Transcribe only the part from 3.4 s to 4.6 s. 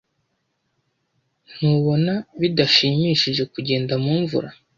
kugenda mumvura?